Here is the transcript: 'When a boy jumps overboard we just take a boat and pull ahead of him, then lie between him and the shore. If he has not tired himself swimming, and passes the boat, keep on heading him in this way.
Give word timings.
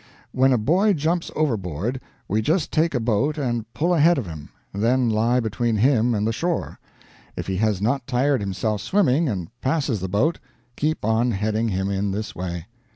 'When 0.31 0.51
a 0.51 0.57
boy 0.57 0.93
jumps 0.93 1.29
overboard 1.35 2.01
we 2.27 2.41
just 2.41 2.71
take 2.71 2.95
a 2.95 2.99
boat 2.99 3.37
and 3.37 3.71
pull 3.75 3.93
ahead 3.93 4.17
of 4.17 4.25
him, 4.25 4.49
then 4.73 5.07
lie 5.11 5.39
between 5.39 5.75
him 5.75 6.15
and 6.15 6.25
the 6.25 6.33
shore. 6.33 6.79
If 7.35 7.45
he 7.45 7.57
has 7.57 7.83
not 7.83 8.07
tired 8.07 8.41
himself 8.41 8.81
swimming, 8.81 9.29
and 9.29 9.49
passes 9.61 9.99
the 9.99 10.09
boat, 10.09 10.39
keep 10.75 11.05
on 11.05 11.29
heading 11.29 11.67
him 11.69 11.91
in 11.91 12.09
this 12.09 12.33
way. 12.35 12.65